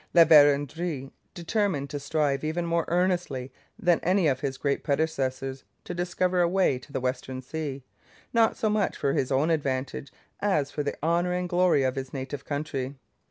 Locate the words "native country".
12.13-12.95